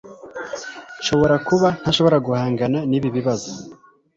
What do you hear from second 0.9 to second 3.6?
Nshobora kuba ntashobora guhangana nibi bibazo